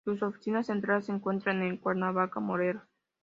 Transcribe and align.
Sus 0.03 0.23
oficinas 0.23 0.65
centrales 0.65 1.05
se 1.05 1.11
encuentran 1.11 1.61
en 1.61 1.77
Cuernavaca, 1.77 2.39
Morelos. 2.39 2.81